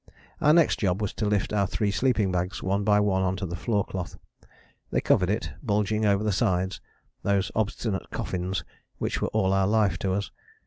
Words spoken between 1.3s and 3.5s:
our three sleeping bags one by one on to